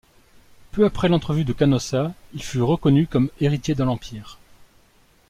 Peu 0.71 0.83
après 0.83 1.09
l'entrevue 1.09 1.43
de 1.45 1.53
Canossa, 1.53 2.11
il 2.33 2.41
fut 2.41 2.59
reconnu 2.63 3.05
comme 3.05 3.29
héritier 3.39 3.75
de 3.75 3.83
l'Empire. 3.83 4.39